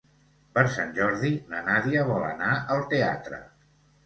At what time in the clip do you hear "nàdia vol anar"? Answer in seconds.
1.67-2.49